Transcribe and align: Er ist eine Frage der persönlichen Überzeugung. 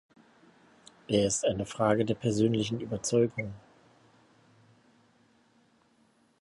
Er 1.07 1.27
ist 1.27 1.45
eine 1.45 1.63
Frage 1.67 2.03
der 2.05 2.15
persönlichen 2.15 2.79
Überzeugung. 2.81 3.53